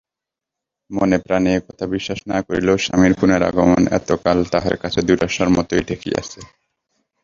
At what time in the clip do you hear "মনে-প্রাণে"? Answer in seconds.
0.91-1.51